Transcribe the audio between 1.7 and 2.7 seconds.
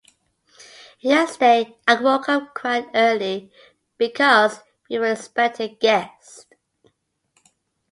I woke up